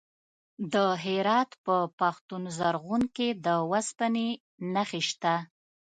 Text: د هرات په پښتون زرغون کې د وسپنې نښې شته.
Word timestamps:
د 0.73 0.75
هرات 1.03 1.51
په 1.65 1.75
پښتون 1.99 2.43
زرغون 2.57 3.03
کې 3.15 3.27
د 3.45 3.47
وسپنې 3.71 4.29
نښې 4.73 5.01
شته. 5.09 5.35